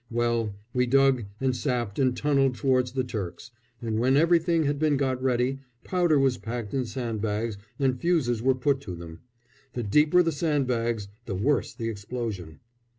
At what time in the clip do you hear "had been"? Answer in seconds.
4.63-4.97